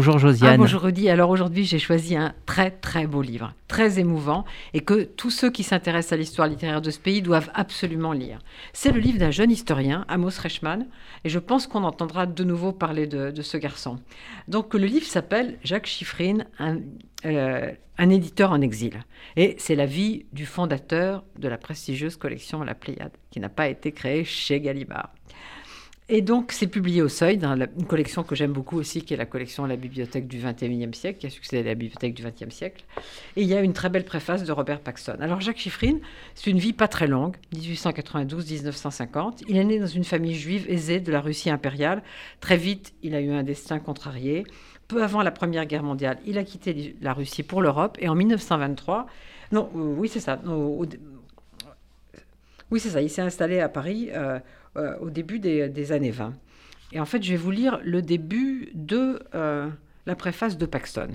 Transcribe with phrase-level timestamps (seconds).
[0.00, 0.54] Bonjour Josiane.
[0.54, 1.10] Ah, bonjour Rudy.
[1.10, 5.50] Alors aujourd'hui, j'ai choisi un très très beau livre, très émouvant, et que tous ceux
[5.50, 8.38] qui s'intéressent à l'histoire littéraire de ce pays doivent absolument lire.
[8.72, 10.86] C'est le livre d'un jeune historien, Amos Reichmann,
[11.24, 13.98] et je pense qu'on entendra de nouveau parler de, ce garçon.
[14.48, 16.78] Donc le livre s'appelle Jacques Chiffrine, un,
[17.26, 19.02] euh, un éditeur en exil.
[19.36, 23.68] Et c'est la vie du fondateur de la prestigieuse collection La Pléiade, qui n'a pas
[23.68, 25.10] été créée chez Gallimard.
[26.12, 29.16] Et donc, c'est publié au Seuil, dans une collection que j'aime beaucoup aussi, qui est
[29.16, 32.52] la collection La Bibliothèque du XXIe siècle, qui a succédé à la Bibliothèque du XXe
[32.52, 32.84] siècle.
[33.36, 35.18] Et il y a une très belle préface de Robert Paxton.
[35.20, 36.00] Alors, Jacques Chiffrine,
[36.34, 39.44] c'est une vie pas très longue, 1892-1950.
[39.46, 42.02] Il est né dans une famille juive aisée de la Russie impériale.
[42.40, 44.42] Très vite, il a eu un destin contrarié.
[44.88, 47.96] Peu avant la Première Guerre mondiale, il a quitté la Russie pour l'Europe.
[48.00, 49.06] Et en 1923,
[49.52, 50.40] non, euh, oui, c'est ça.
[52.70, 53.02] Oui, c'est ça.
[53.02, 54.10] Il s'est installé à Paris.
[54.12, 54.38] Euh,
[54.76, 56.32] euh, au début des, années 20.
[56.92, 59.68] Et en fait, je vais vous lire le début de euh,
[60.06, 61.08] la préface de Paxton.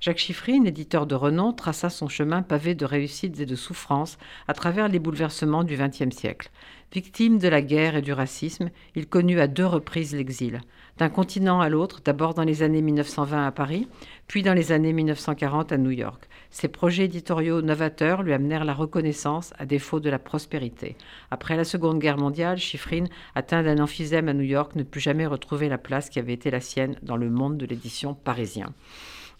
[0.00, 4.54] Jacques Chiffrine, éditeur de renom, traça son chemin pavé de réussites et de souffrances à
[4.54, 6.50] travers les bouleversements du XXe siècle.
[6.92, 10.60] Victime de la guerre et du racisme, il connut à deux reprises l'exil.
[10.98, 13.88] D'un continent à l'autre, d'abord dans les années 1920 à Paris,
[14.28, 16.28] puis dans les années 1940 à New York.
[16.50, 20.96] Ses projets éditoriaux novateurs lui amenèrent la reconnaissance à défaut de la prospérité.
[21.32, 25.26] Après la Seconde Guerre mondiale, Chiffrine, atteint d'un emphysème à New York, ne put jamais
[25.26, 28.72] retrouver la place qui avait été la sienne dans le monde de l'édition parisien.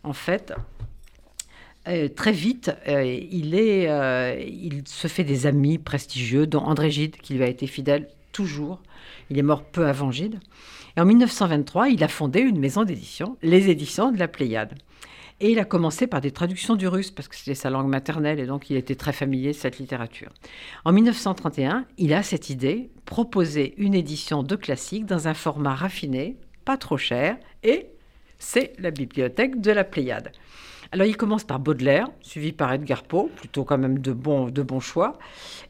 [0.05, 0.53] En fait,
[1.89, 7.17] euh, très vite, euh, il, euh, il se fait des amis prestigieux, dont André Gide,
[7.17, 8.81] qui lui a été fidèle toujours.
[9.31, 10.39] Il est mort peu avant Gide.
[10.97, 14.75] Et en 1923, il a fondé une maison d'édition, les éditions de la Pléiade.
[15.41, 18.41] Et il a commencé par des traductions du russe, parce que c'était sa langue maternelle,
[18.41, 20.33] et donc il était très familier de cette littérature.
[20.85, 26.37] En 1931, il a cette idée, proposer une édition de classiques dans un format raffiné,
[26.65, 27.87] pas trop cher, et
[28.39, 30.33] c'est la bibliothèque de la Pléiade.
[30.91, 34.65] Alors il commence par Baudelaire, suivi par Edgar Poe, plutôt quand même de bons, de
[34.81, 35.19] choix.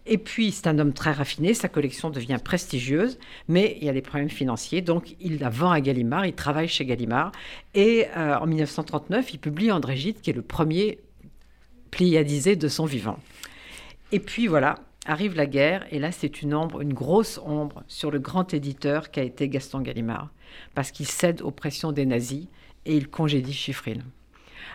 [0.07, 3.19] Et puis c'est un homme très raffiné, sa collection devient prestigieuse,
[3.49, 6.69] mais il y a des problèmes financiers, donc il la vend à Gallimard, il travaille
[6.69, 7.33] chez Gallimard.
[7.75, 11.01] Et euh, en 1939, il publie André Gide, qui est le premier
[11.91, 13.19] pléiadisé de son vivant.
[14.13, 14.77] Et puis voilà,
[15.09, 19.11] arrive la guerre, et là c'est une ombre, une grosse ombre sur le grand éditeur
[19.11, 20.31] qui a été Gaston Gallimard,
[20.75, 22.47] parce qu'il cède aux pressions des nazis
[22.87, 24.05] et il congédie Chiffrine.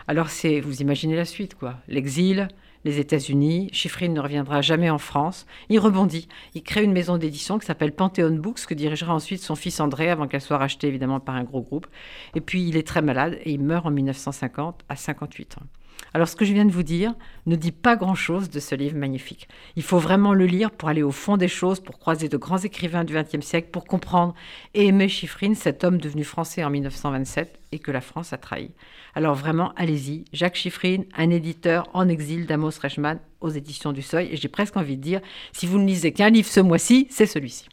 [0.06, 1.76] Alors c'est, vous imaginez la suite, quoi.
[1.88, 2.48] L'exil,
[2.84, 5.46] les États-Unis, Chiffrine ne reviendra jamais en France.
[5.70, 6.28] Il rebondit.
[6.54, 10.10] Il crée une maison d'édition qui s'appelle Panthéon Books, que dirigera ensuite son fils André,
[10.10, 11.86] avant qu'elle soit rachetée évidemment par un gros groupe.
[12.34, 15.66] Et puis il est très malade et il meurt en 1950 à 58 ans.
[16.14, 17.12] Alors ce que je viens de vous dire
[17.46, 19.48] ne dit pas grand-chose de ce livre magnifique.
[19.74, 22.58] Il faut vraiment le lire pour aller au fond des choses, pour croiser de grands
[22.58, 24.34] écrivains du XXe siècle, pour comprendre
[24.74, 28.70] et aimer Chiffrine, cet homme devenu français en 1927 et que la France a trahi.
[29.14, 30.24] Alors vraiment, allez-y.
[30.32, 34.28] Jacques Chiffrine, un éditeur en exil d'Amos Reichmann aux éditions du Seuil.
[34.30, 35.20] Et j'ai presque envie de dire,
[35.52, 37.62] si vous ne lisez qu'un livre ce mois-ci, c'est celui-ci.